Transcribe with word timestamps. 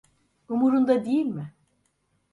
Umurunda 0.49 1.05
değil 1.05 1.25
mi? 1.25 1.53